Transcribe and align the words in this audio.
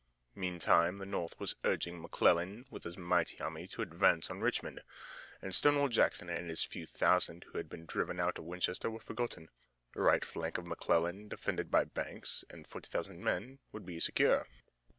Meantime 0.33 0.97
the 0.97 1.05
North 1.05 1.39
was 1.39 1.53
urging 1.63 2.01
McClellan 2.01 2.65
with 2.71 2.85
his 2.85 2.97
mighty 2.97 3.39
army 3.39 3.67
to 3.67 3.83
advance 3.83 4.31
on 4.31 4.41
Richmond, 4.41 4.81
and 5.43 5.53
Stonewall 5.53 5.89
Jackson 5.89 6.27
and 6.27 6.49
his 6.49 6.63
few 6.63 6.87
thousands 6.87 7.43
who 7.45 7.59
had 7.59 7.69
been 7.69 7.85
driven 7.85 8.19
out 8.19 8.39
of 8.39 8.45
Winchester 8.45 8.89
were 8.89 8.99
forgotten. 8.99 9.49
The 9.93 10.01
right 10.01 10.25
flank 10.25 10.57
of 10.57 10.65
McClellan, 10.65 11.27
defended 11.27 11.69
by 11.69 11.83
Banks 11.83 12.43
and 12.49 12.65
forty 12.67 12.89
thousand 12.89 13.23
men, 13.23 13.59
would 13.71 13.85
be 13.85 13.99
secure. 13.99 14.47